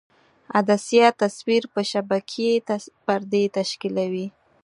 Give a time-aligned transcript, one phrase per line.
[0.57, 2.53] عدسیه تصویر پر شبکیې
[3.05, 4.27] پردې تشکیولوي.